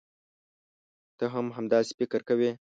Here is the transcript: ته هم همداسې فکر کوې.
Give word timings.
ته 1.17 1.25
هم 1.33 1.45
همداسې 1.57 1.91
فکر 1.99 2.21
کوې. 2.29 2.51